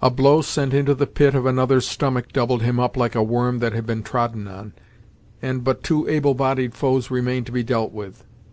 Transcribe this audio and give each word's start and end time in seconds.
A 0.00 0.10
blow 0.10 0.42
sent 0.42 0.72
into 0.72 0.94
the 0.94 1.08
pit 1.08 1.34
of 1.34 1.44
another's 1.44 1.88
stomach 1.88 2.32
doubled 2.32 2.62
him 2.62 2.78
up 2.78 2.96
like 2.96 3.16
a 3.16 3.22
worm 3.24 3.58
that 3.58 3.72
had 3.72 3.84
been 3.84 4.04
trodden 4.04 4.46
on, 4.46 4.74
and 5.42 5.64
but 5.64 5.82
two 5.82 6.08
able 6.08 6.34
bodied 6.34 6.72
foes 6.72 7.10
remained 7.10 7.46
to 7.46 7.52
be 7.52 7.64
dealt 7.64 7.90
with. 7.90 8.24